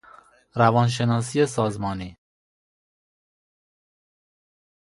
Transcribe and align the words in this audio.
روان 0.55 0.87
شناسی 0.87 1.45
سازمانی 1.45 2.17